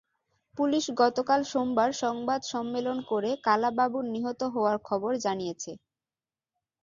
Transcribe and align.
Police 0.57 0.85
গতকাল 0.99 1.41
সোমবার 1.51 1.89
সংবাদ 2.03 2.41
সম্মেলন 2.45 2.97
করে 3.11 3.31
কালা 3.45 3.69
বাবুর 3.77 4.05
নিহত 4.13 4.41
হওয়ার 4.53 4.77
খবর 4.87 5.11
জানিয়েছে। 5.25 5.71